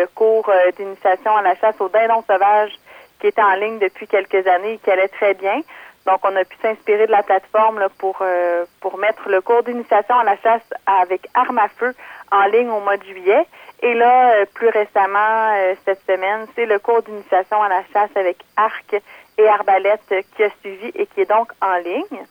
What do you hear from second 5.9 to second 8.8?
Donc, on a pu s'inspirer de la plateforme pour euh,